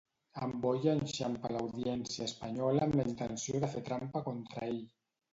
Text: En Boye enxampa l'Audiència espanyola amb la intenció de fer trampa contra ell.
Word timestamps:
En 0.43 0.53
Boye 0.61 0.93
enxampa 0.99 1.51
l'Audiència 1.55 2.23
espanyola 2.29 2.81
amb 2.85 2.97
la 3.01 3.05
intenció 3.11 3.61
de 3.65 3.69
fer 3.75 3.83
trampa 3.91 4.23
contra 4.31 4.65
ell. 4.69 4.81